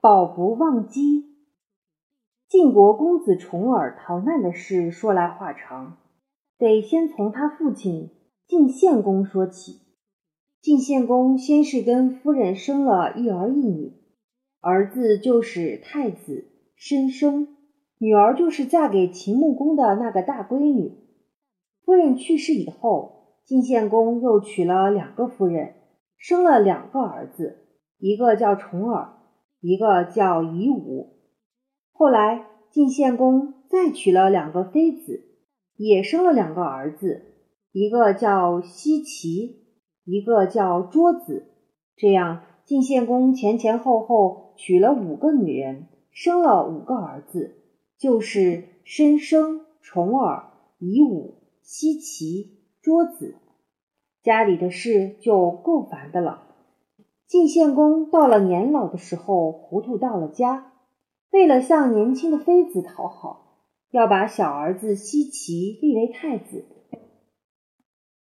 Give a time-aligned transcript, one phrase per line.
[0.00, 1.24] 保不忘机。
[2.48, 5.96] 晋国公子重耳逃难的事说来话长，
[6.56, 8.10] 得先从他父亲
[8.46, 9.80] 晋献公说起。
[10.60, 13.92] 晋献公先是跟夫人生了一儿一女，
[14.60, 17.56] 儿子就是太子申生，
[17.98, 20.96] 女儿就是嫁给秦穆公的那个大闺女。
[21.84, 25.74] 夫人去世以后，晋献公又娶了两个夫人，
[26.16, 27.66] 生了两个儿子，
[27.98, 29.17] 一个叫重耳，
[29.60, 31.16] 一个叫夷吾。
[31.92, 35.24] 后来晋献公再娶了两个妃子，
[35.76, 37.22] 也生了两个儿子，
[37.72, 39.66] 一个叫奚齐，
[40.04, 41.48] 一个叫桌子。
[41.96, 47.56] 这样，晋献公前前后后娶了五个女人，生了五个儿子，
[47.98, 51.34] 就是申生、重耳、夷吾。
[51.60, 53.34] 西岐、桌子，
[54.22, 56.47] 家里的事就够烦的了。
[57.28, 60.72] 晋献公到了年老的时候，糊涂到了家，
[61.30, 63.58] 为了向年轻的妃子讨好，
[63.90, 66.64] 要把小儿子西岐立为太子。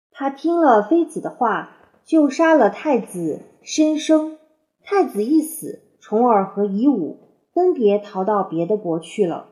[0.09, 1.69] 他听了妃子的话，
[2.05, 4.39] 就杀了太子申生。
[4.81, 7.19] 太子一死，重耳和夷吾
[7.53, 9.49] 分别逃到别的国去了。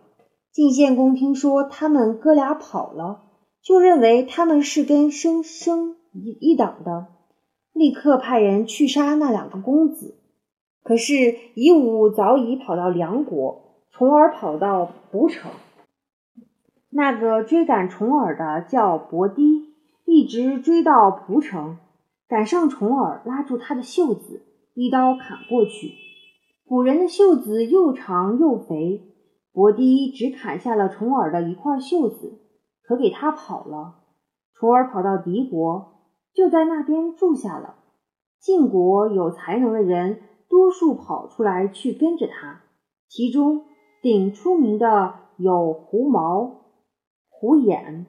[0.52, 3.22] 晋献公听说他们哥俩跑了。
[3.62, 7.08] 就认为他们是跟生生一一党的，
[7.76, 10.16] 立刻派人去杀那两个公子。
[10.82, 15.52] 可是夷吾早已跑到梁国，重耳跑到蒲城。
[16.90, 19.74] 那个追赶重耳的叫伯堤，
[20.06, 21.78] 一直追到蒲城，
[22.30, 25.92] 赶上重耳，拉住他的袖子，一刀砍过去。
[26.66, 29.02] 古人的袖子又长又肥，
[29.52, 32.40] 伯堤只砍下了重耳的一块袖子。
[32.88, 33.96] 可给他跑了，
[34.54, 35.95] 重耳跑到敌国，
[36.36, 37.78] 就在那边住下了。
[38.40, 42.62] 晋国有才能的人，多数跑出来去跟着他，
[43.08, 43.66] 其中
[44.02, 46.66] 顶出名的有胡毛、
[47.30, 48.06] 胡衍、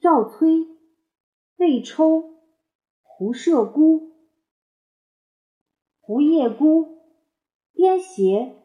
[0.00, 0.66] 赵崔、
[1.56, 2.24] 魏抽、
[3.02, 4.10] 胡射孤、
[6.00, 6.98] 胡叶孤、
[7.72, 8.56] 颠邪、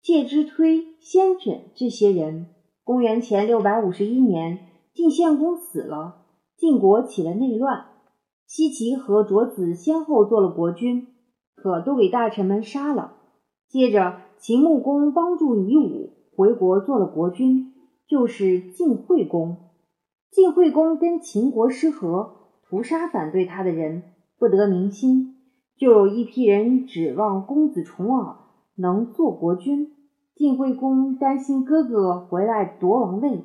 [0.00, 2.54] 介之推、先轸这些人。
[2.84, 4.64] 公元前六百五十一年。
[4.94, 7.87] 晋献公死了，晋国起了内乱。
[8.48, 11.06] 西岐和卓子先后做了国君，
[11.54, 13.12] 可都给大臣们杀了。
[13.68, 17.74] 接着，秦穆公帮助夷吾回国做了国君，
[18.08, 19.58] 就是晋惠公。
[20.30, 22.36] 晋惠公跟秦国失和，
[22.66, 24.02] 屠杀反对他的人，
[24.38, 25.36] 不得民心。
[25.76, 28.36] 就有一批人指望公子重耳
[28.76, 29.92] 能做国君。
[30.34, 33.44] 晋惠公担心哥哥回来夺王位。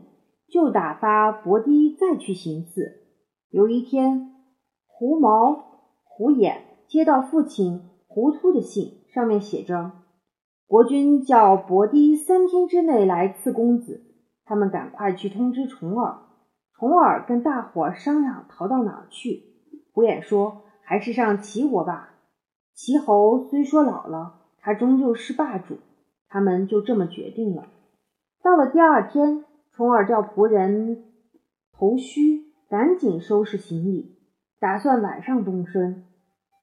[0.50, 3.02] 就打发伯堤再去行刺。
[3.50, 4.33] 有一天，
[4.96, 9.92] 胡毛、胡衍接到父亲胡突的信，上面写着
[10.68, 14.06] ：“国君叫伯堤三天之内来赐公子。”
[14.46, 16.20] 他们赶快去通知重耳。
[16.74, 19.44] 重耳跟大伙商量逃到哪儿去。
[19.92, 22.16] 胡衍说：“还是上齐国吧。
[22.74, 25.78] 齐侯虽说老了，他终究是霸主。”
[26.30, 27.68] 他们就这么决定了。
[28.42, 29.46] 到了第二天。
[29.76, 31.04] 重耳叫仆人
[31.72, 34.20] 头须赶紧收拾行李，
[34.64, 36.06] 打算晚上动身。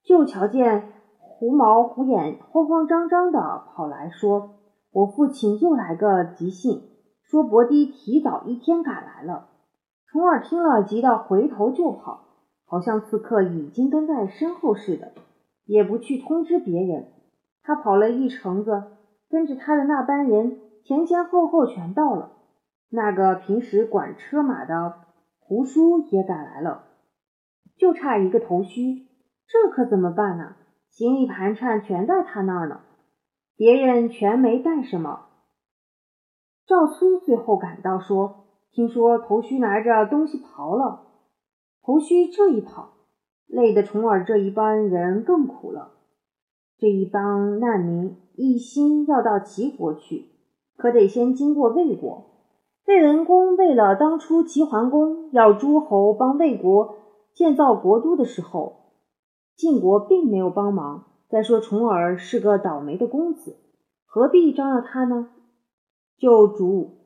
[0.03, 4.55] 就瞧见胡毛、胡眼慌慌张张的跑来说
[4.91, 6.81] ：“我父亲又来个急信，
[7.21, 9.49] 说伯堤提早一天赶来了。”
[10.11, 12.25] 重耳听了，急得回头就跑，
[12.65, 15.11] 好像刺客已经跟在身后似的，
[15.65, 17.05] 也不去通知别人。
[17.61, 18.81] 他跑了一程子，
[19.29, 22.31] 跟着他的那班人前前后后全到了。
[22.89, 24.95] 那个平时管车马的
[25.39, 26.85] 胡叔也赶来了，
[27.81, 29.07] 就差一个头须，
[29.47, 30.53] 这可怎么办呢？
[30.91, 32.81] 行李盘缠全在他那儿呢，
[33.57, 35.21] 别人全没带什么。
[36.67, 41.07] 赵苏最后赶到，说：“听说头须拿着东西跑了。”
[41.81, 42.89] 头须这一跑，
[43.47, 45.93] 累得重耳这一帮人更苦了。
[46.77, 50.27] 这一帮难民一心要到齐国去，
[50.77, 52.27] 可得先经过魏国。
[52.85, 56.97] 魏文公为了当初齐桓公要诸侯帮魏国
[57.33, 58.93] 建造国都的时候，
[59.55, 61.05] 晋国并没有帮忙。
[61.29, 63.57] 再说重耳是个倒霉的公子，
[64.05, 65.29] 何必招惹他呢？
[66.17, 66.97] 就嘱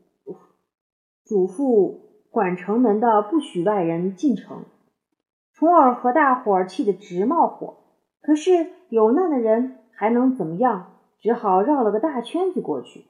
[1.24, 2.00] 嘱咐
[2.32, 4.66] 管城门的不许外人进城。
[5.54, 7.78] 重耳和大伙儿气得直冒火，
[8.22, 10.94] 可是有难的人还能怎么样？
[11.20, 13.06] 只好绕了个大圈子过去。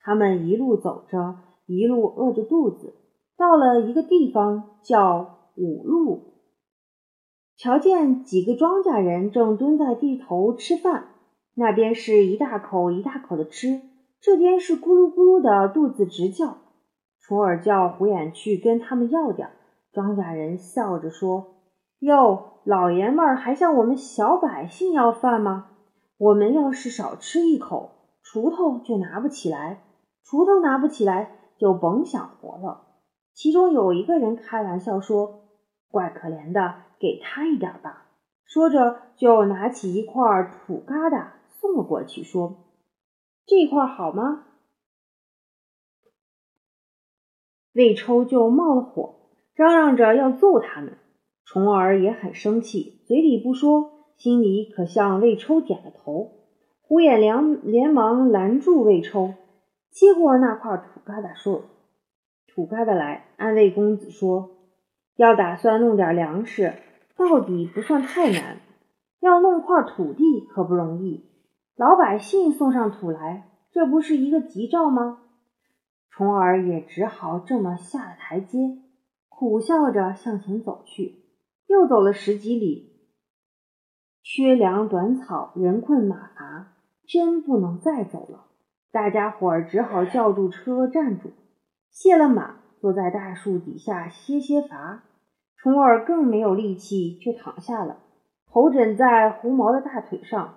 [0.00, 1.36] 他们一路走着。
[1.66, 2.94] 一路饿着肚子，
[3.36, 6.29] 到了一个地方叫五路，
[7.62, 11.08] 瞧见几个庄稼人正蹲在地头吃饭。
[11.54, 13.82] 那边是一大口一大口的吃，
[14.18, 16.56] 这边是咕噜咕噜的肚子直叫。
[17.20, 19.50] 楚儿叫胡眼去跟他们要点。
[19.92, 21.56] 庄稼人笑着说
[22.00, 25.66] ：“哟，老爷们儿还向我们小百姓要饭吗？
[26.16, 27.90] 我们要是少吃一口，
[28.24, 29.82] 锄头就拿不起来，
[30.24, 32.86] 锄头拿不起来，就甭想活了。”
[33.36, 35.40] 其中有一个人开玩笑说
[35.90, 38.06] ：“怪可怜的，给他一点吧。”
[38.46, 42.64] 说着，就拿起一块土疙瘩送了过去，说
[43.46, 44.46] ：“这块好吗？”
[47.72, 49.14] 魏抽就冒了火，
[49.54, 50.96] 嚷嚷着要揍他们。
[51.44, 56.32] 虫儿也很生气，嘴里不说，心里可向魏抽点了头。
[56.80, 59.34] 胡眼良连忙拦住魏抽，
[59.90, 61.64] 接过那块土疙瘩，说
[62.52, 64.50] ：“土疙瘩来，安慰公子说，
[65.20, 66.74] 要打算弄点粮食。”
[67.20, 68.56] 到底不算太难，
[69.20, 71.26] 要弄块土地可不容易。
[71.76, 75.18] 老百姓送上土来，这不是一个吉兆吗？
[76.08, 78.78] 重儿也只好这么下了台阶，
[79.28, 81.26] 苦笑着向前走去。
[81.66, 82.90] 又走了十几里，
[84.22, 86.72] 缺粮短草，人困马乏，
[87.06, 88.46] 真不能再走了。
[88.90, 91.32] 大家伙儿只好叫住车，站住，
[91.90, 95.02] 卸了马，坐在大树底下歇歇乏。
[95.62, 97.98] 虫儿更没有力气，就躺下了，
[98.50, 100.54] 头枕在胡毛的大腿上。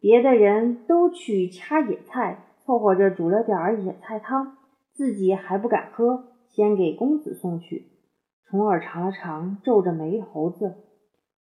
[0.00, 4.56] 别的人都去掐野菜，凑合着煮了点野菜汤，
[4.92, 7.92] 自己还不敢喝，先给公子送去。
[8.46, 10.74] 虫儿尝了尝，皱着眉头子，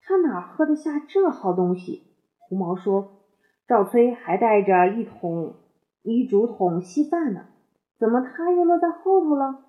[0.03, 2.03] 他哪喝得下这好东西？
[2.39, 3.23] 胡毛说
[3.69, 5.55] ：“赵崔还带着一桶
[6.03, 7.47] 一竹筒稀饭呢，
[8.01, 9.67] 怎么他又落在后头了？”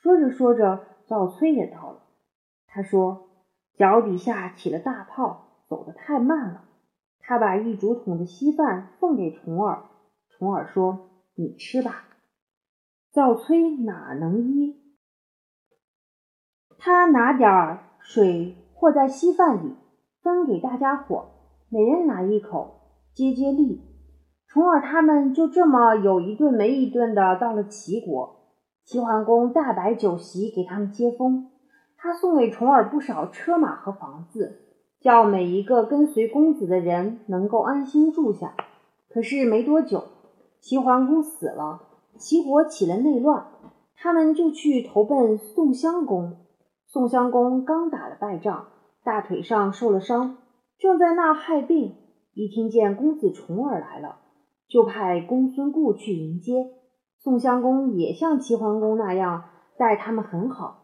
[0.00, 2.02] 说着说着，赵崔也到了。
[2.72, 3.28] 他说
[3.76, 6.64] ：“脚底下起了大泡，走得太慢了。”
[7.20, 9.84] 他把一竹筒的稀饭奉给虫儿。
[10.28, 12.04] 虫儿说：“你吃吧。”
[13.12, 14.76] 赵崔哪能医？
[16.78, 19.74] 他拿点儿水和在稀饭里，
[20.22, 21.26] 分给大家伙，
[21.68, 22.80] 每人拿一口，
[23.12, 23.82] 接接力。
[24.46, 28.36] 虫儿他们就这么有一顿没一顿的到了齐国。
[28.84, 31.49] 齐桓公大摆酒席给他们接风。
[32.02, 34.62] 他送给重耳不少车马和房子，
[35.00, 38.54] 叫每一个跟随公子的人能够安心住下。
[39.10, 40.04] 可是没多久，
[40.60, 41.82] 齐桓公死了，
[42.16, 43.48] 齐国起了内乱，
[43.96, 46.38] 他们就去投奔宋襄公。
[46.86, 48.68] 宋襄公刚打了败仗，
[49.04, 50.38] 大腿上受了伤，
[50.78, 51.96] 正在那害病，
[52.32, 54.20] 一听见公子重耳来了，
[54.68, 56.70] 就派公孙固去迎接。
[57.18, 59.44] 宋襄公也像齐桓公那样
[59.76, 60.79] 待他们很好。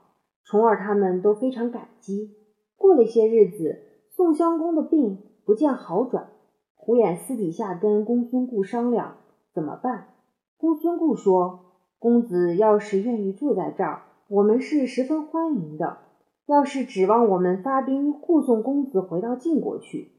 [0.46, 2.36] 重耳他们都非常感激。
[2.76, 6.28] 过了些日子，宋襄公的病不见好转。
[6.76, 9.16] 胡衍私底下跟公孙固商量
[9.52, 10.14] 怎么办。
[10.56, 15.98] 公孙固说：“公子要是愿意住在这儿，我们是十分欢迎的。
[16.46, 20.12] 要是指望我们发兵护送公子回到晋国去，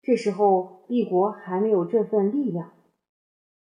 [0.00, 2.70] 这时候帝国还没有这份力量。”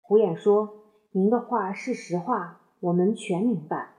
[0.03, 0.71] 胡衍说
[1.13, 3.91] ：“您的话是实话，我们全明白。”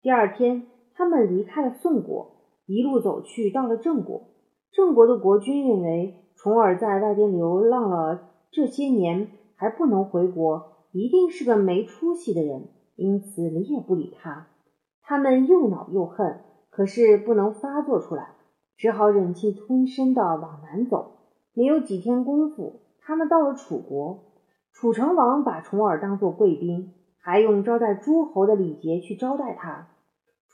[0.00, 0.68] 第二天。
[0.96, 4.30] 他们离开了宋国，一路走去，到了郑国。
[4.72, 14.46] 郑国的国君认为重耳在外边流浪了这些年，还不能回国，一定是个没出息的人，因此理也不理他。
[15.02, 18.30] 他们又恼又恨，可是不能发作出来，
[18.78, 21.12] 只好忍气吞声的往南走。
[21.52, 24.24] 没有几天功夫，他们到了楚国。
[24.72, 29.88] 楚成王把重耳当作贵宾，还用招待诸侯的礼节去招待他。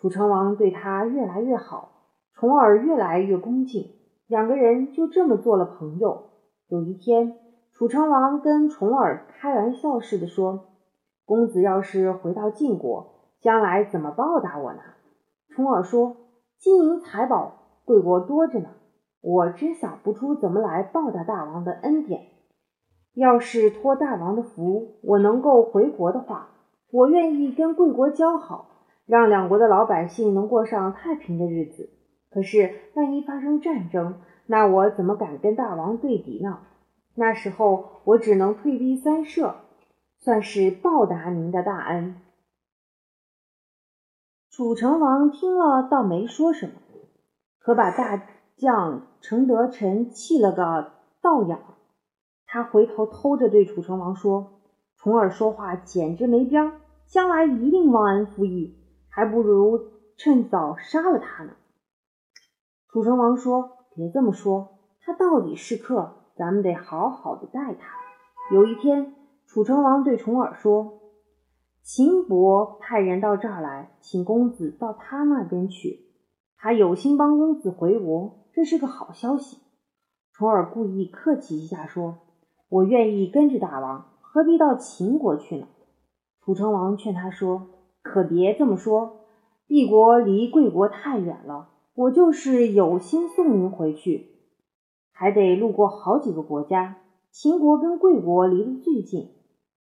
[0.03, 1.93] 楚成王对他越来越好，
[2.35, 3.93] 重耳越来越恭敬，
[4.27, 6.25] 两个人就这么做了朋友。
[6.67, 7.39] 有一天，
[7.73, 10.71] 楚成王跟重耳开玩笑似的说
[11.25, 14.81] ：“公子要是回到晋国，将来怎么报答我呢？”
[15.55, 16.17] 重耳说
[16.59, 17.53] ：“金银财宝，
[17.85, 18.71] 贵国多着呢，
[19.21, 22.23] 我真想不出怎么来报答大王的恩典。
[23.15, 26.49] 要是托大王的福，我能够回国的话，
[26.91, 28.71] 我愿意跟贵国交好。”
[29.07, 31.91] 让两国的老百姓能过上太平的日子。
[32.31, 36.61] 可是，万一发生战争，那我怎么敢跟大王对敌呢？
[37.15, 39.57] 那时候，我只能退避三舍，
[40.19, 42.17] 算是报答您的大恩。
[44.51, 46.73] 楚成王听了，倒没说什么，
[47.59, 48.23] 可把大
[48.57, 51.59] 将程德臣气了个倒仰。
[52.47, 54.61] 他回头偷着对楚成王说
[54.97, 58.79] ：“重耳说话简直没边儿，将来一定忘恩负义。”
[59.15, 61.53] 还不如趁早杀了他呢。
[62.89, 67.97] 楚成王说：“别这么说，他到底是客，咱们得好好的待他。
[68.55, 69.15] 有一天，
[69.47, 71.01] 楚成王对重耳说
[71.83, 76.07] ：“秦伯派人到这儿来，请公子到他那边去。
[76.57, 79.59] 他有心帮公子回国，这是个好消息。”
[80.33, 82.19] 重耳故意客气一下说
[82.71, 85.67] ：“我愿意跟着大王，何必到秦国去呢？”
[86.45, 87.69] 楚成王劝他说
[88.03, 89.21] ：“可别这么说，
[89.67, 91.69] 帝国离贵国太远了。
[91.95, 94.31] 我就是有心送您回去，
[95.13, 96.97] 还得路过好几个国家。
[97.31, 99.31] 秦国跟贵国离得最近，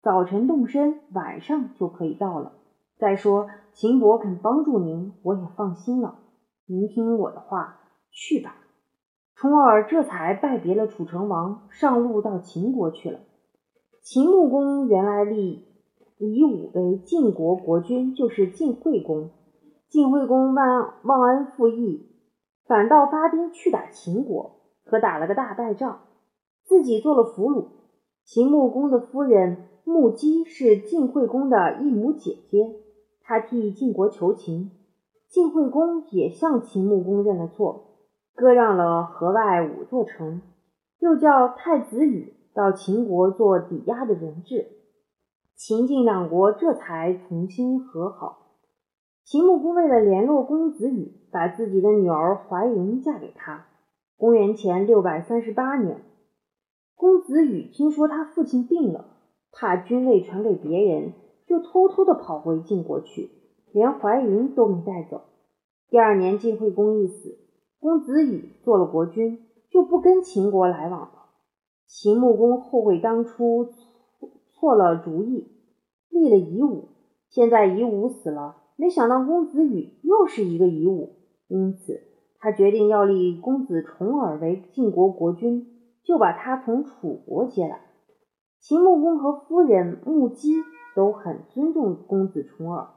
[0.01, 2.53] 早晨动身，晚上就可以到了。
[2.97, 6.19] 再说秦国肯帮助您，我也放心了。
[6.67, 7.79] 您听我的话，
[8.11, 8.57] 去吧。”
[9.35, 13.21] 重耳这才拜别了楚成王，上路到秦国去了。
[14.03, 15.70] 秦穆公原来立。
[16.27, 19.31] 以武为晋国国君，就是晋惠公。
[19.89, 22.07] 晋惠公忘忘恩负义，
[22.65, 26.01] 反倒发兵去打秦国，可打了个大败仗，
[26.63, 27.65] 自己做了俘虏。
[28.23, 32.75] 秦穆公的夫人穆姬是晋惠公的异母姐姐，
[33.23, 34.71] 她替晋国求情，
[35.27, 37.97] 晋惠公也向秦穆公认了错，
[38.35, 40.41] 割让了河外五座城，
[40.99, 44.80] 又叫太子羽到秦国做抵押的人质。
[45.63, 48.55] 秦晋两国这才重新和好。
[49.23, 53.67] 秦穆公为了联络公子羽，把自己的女儿怀莹嫁给他。
[54.17, 56.01] 公元前六百三十八年，
[56.95, 59.05] 公子羽听说他父亲病了，
[59.51, 61.13] 怕君位传给别人，
[61.45, 63.29] 就偷偷的跑回晋国去，
[63.71, 65.21] 连怀莹都没带走。
[65.91, 67.37] 第二年，晋惠公一死，
[67.79, 71.25] 公子羽做了国君，就不跟秦国来往了。
[71.85, 73.67] 秦穆公后悔当初。
[74.61, 75.47] 错了主意，
[76.07, 76.89] 立了夷吾。
[77.29, 81.15] 现在夷吾死了，没想到公子羽又是一个夷吾，
[81.47, 81.99] 因此
[82.37, 85.65] 他决定要立公子重耳为晋国国君，
[86.03, 87.81] 就把他从楚国接来。
[88.59, 90.53] 秦穆公和夫人穆姬
[90.95, 92.89] 都很尊重公子重耳，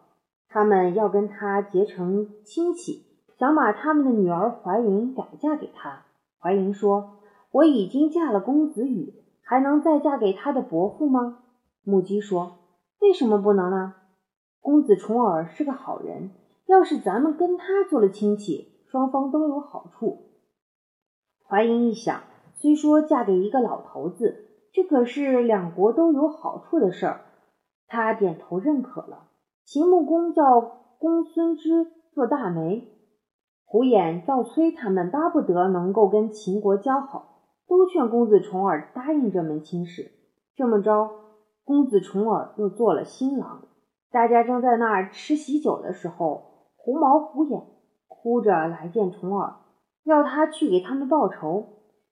[0.51, 3.07] 他们要跟他结成亲戚，
[3.39, 6.03] 想把他们的女儿怀莹改嫁给他。
[6.39, 7.21] 怀莹说
[7.53, 11.39] ：“我已经嫁了公子羽，还能再嫁给他的伯父吗？”
[11.85, 12.59] 母鸡说
[13.01, 13.95] ：“为什么不能呢？
[14.61, 16.31] 公子重耳是个好人，
[16.67, 20.31] 要是咱们跟他做了亲戚，双方都有好处。”
[21.47, 22.23] 怀英一想，
[22.55, 27.21] 虽说嫁给一个老头子，这可是两国都有好处的事儿，
[27.87, 29.29] 他点头认可了。
[29.67, 30.61] 秦穆公叫
[30.99, 32.89] 公孙支做大媒，
[33.67, 40.11] 胡衍、赵崔他们巴不得能够跟秦国交好，都劝公子重耳答应这门亲事。
[40.57, 41.24] 这么着。
[41.65, 43.69] 公子重耳又做了新郎，
[44.11, 47.63] 大家正在那儿吃喜酒的时候，狐毛虎眼
[48.07, 49.55] 哭着来见重耳，
[50.05, 51.69] 要他去给他们报仇。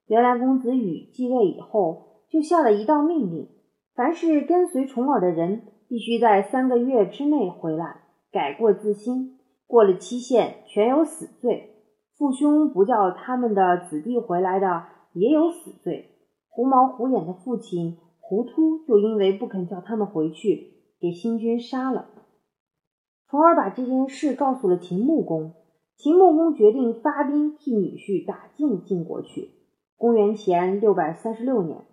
[0.06, 3.48] 原来公子羽继位以后，就下了一道命令：
[3.94, 8.00] 凡是跟随重耳的人，必须在三个月之内回来，
[8.32, 9.38] 改过自新。
[9.66, 11.76] 过了期限，全有死罪。
[12.16, 16.10] 父兄不叫他们的子弟回来的，也有死罪。
[16.48, 17.98] 狐毛虎眼的父亲。
[18.32, 22.06] 胡突就因为不肯叫他们回去，给新军杀了。
[23.28, 25.52] 从而把这件事告诉了秦穆公。
[25.98, 29.50] 秦穆公决定发兵替女婿打进晋国去。
[29.98, 31.84] 公元前六百三十六年，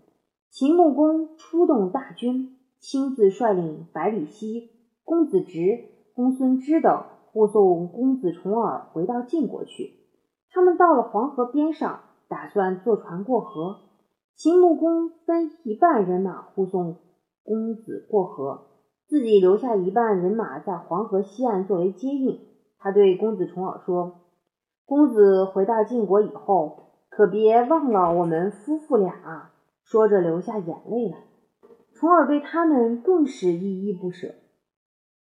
[0.49, 4.69] 秦穆公出动大军，亲自率领百里奚、
[5.03, 7.03] 公子直、公孙支等
[7.33, 9.91] 护送公子重耳回到晋国去。
[10.51, 13.88] 他们到了黄河边上，打算坐船过河。
[14.41, 16.95] 秦穆公分一半人马护送
[17.43, 18.67] 公子过河，
[19.05, 22.39] 自己留下一半人马在黄河西岸作为接应。
[22.77, 24.21] 他对公子重耳说
[24.87, 29.51] ：“公子回到晋国以后，可别忘了我们夫妇俩。”啊！”
[29.83, 31.17] 说着流下眼泪来。
[31.93, 34.35] 重耳对他们更是依依不舍。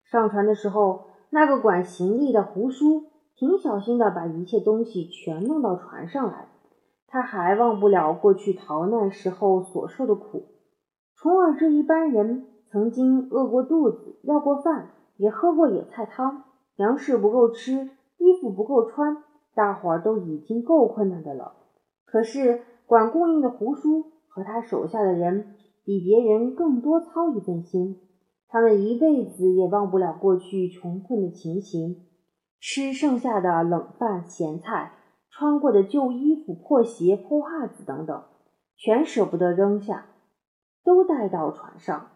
[0.04, 6.48] 上船的时候，那个管行李的胡叔挺小心的，把一切东西全弄到船上来。
[7.12, 10.46] 他还忘不了过去逃难时候所受的苦。
[11.14, 19.18] 重耳这一班人曾经饿过肚子，要过饭，也喝过野菜汤，粮食不够吃，衣服不够穿，
[19.54, 21.52] 大伙儿都已经够困难的了。
[22.06, 25.54] 可是管供应的胡叔和他手下的人
[25.84, 28.00] 比别人更多操一份心，
[28.48, 32.06] 他们一辈子也忘不了过去穷困的情形，
[32.58, 34.92] 吃剩下的冷饭咸菜。
[35.34, 38.22] 穿过的旧衣服、破鞋、破袜子等等，
[38.76, 40.04] 全舍不得扔下，
[40.84, 42.08] 都带到船上。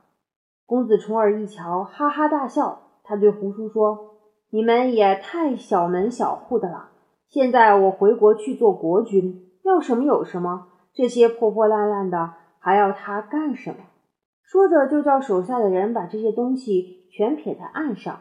[0.66, 2.82] 公子重耳一瞧，哈哈大笑。
[3.02, 4.16] 他对胡叔说
[4.50, 6.90] ：“你们也太小门小户的了。
[7.28, 13.76] 现在我回国去做国君，要什么有什么，这些破破烂烂的还要他干什么？”
[14.44, 18.20] 说着就叫手下的人把这些东西全撇在岸上。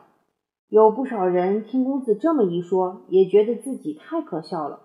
[0.68, 4.82] 有不少人听公子这么一说，也觉得自己太可笑了。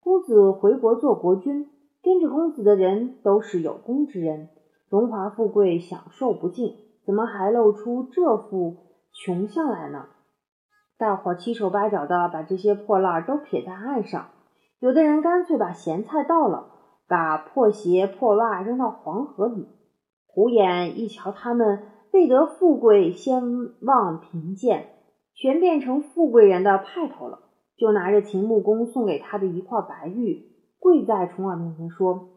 [0.00, 1.68] 公子回国做国君，
[2.02, 4.48] 跟着公子的人都是有功之人，
[4.88, 8.78] 荣华富贵享受不尽，怎么还露出这副
[9.12, 10.06] 穷相来呢？
[10.96, 14.28] 大伙七手八脚的把这些破烂都撇在岸上，
[14.80, 16.70] 有的人干脆把咸菜倒了，
[17.06, 19.68] 把破鞋破袜扔到黄河里。
[20.26, 21.82] 胡眼一瞧，他们
[22.12, 23.42] 为得富贵，先
[23.82, 24.88] 忘贫贱，
[25.40, 27.38] 全变成富贵人的派头了，
[27.76, 32.30] 就拿着秦穆公送给他的一块白玉，跪在重耳面前说：“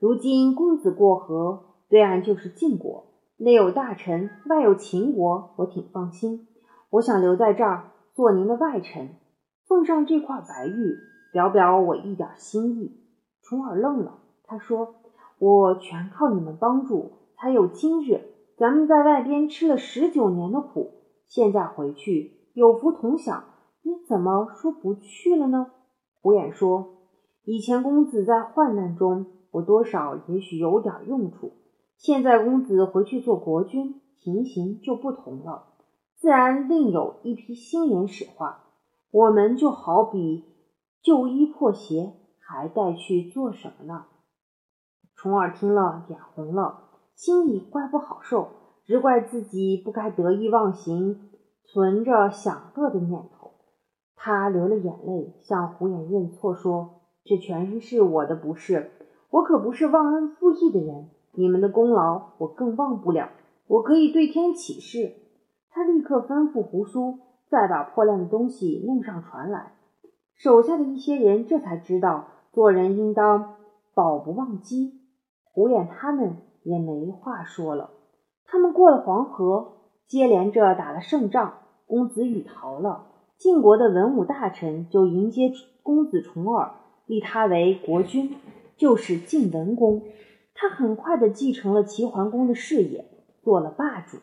[0.00, 6.48] 如今公子过河，对岸就是晋国，内有大臣，外有秦国，我挺放心。
[6.90, 9.10] 我想留在这儿做您的外臣，
[9.68, 10.96] 奉上这块白玉，
[11.32, 12.96] 表表我一点心意。”
[13.48, 14.96] 重耳愣了，他说
[15.38, 18.22] ：“我全靠你们帮助。”才有今日，
[18.58, 20.90] 咱们在外边吃了十九年的苦，
[21.28, 23.44] 现在回去有福同享，
[23.82, 25.68] 你怎么说不去了呢？
[26.20, 26.98] 胡眼说
[27.46, 31.52] ：“以前公子在患难中，我多少也许有点用处。
[31.96, 35.68] 现在公子回去做国君，情形就不同了，
[36.16, 38.56] 自然另有一批新人使唤。
[39.12, 40.44] 我们就好比
[41.02, 44.06] 旧衣破鞋，还带去做什么呢？”
[45.14, 46.88] 重耳听了，脸红了。
[47.14, 48.48] 心里怪不好受，
[48.86, 51.29] 只怪自己不该得意忘形，
[51.64, 53.52] 存着享乐的念头。
[54.16, 58.90] 他流了眼泪，向胡眼认错，说：“这全是我的不是，
[59.30, 61.08] 我可不是忘恩负义的人。
[61.32, 63.30] 你们的功劳我更忘不了，
[63.66, 65.14] 我可以对天起誓。”
[65.70, 69.72] 他立刻吩咐胡叔，再把破烂的东西弄上船来。
[70.34, 73.56] 手下的一些人这才知道，做人应当
[73.94, 75.00] 保不忘机。
[75.52, 76.36] 胡眼他们。
[76.62, 77.88] 也没话说了。
[78.44, 79.79] 他们过了黄河，
[80.10, 83.06] 接连着打了胜仗，公子羽逃了。
[83.38, 85.52] 晋国的文武大臣就迎接
[85.84, 86.72] 公子重耳，
[87.06, 88.34] 立他为国君，
[88.76, 90.02] 就是晋文公。
[90.52, 93.04] 他很快的继承了齐桓公的事业，
[93.44, 94.18] 做了霸主。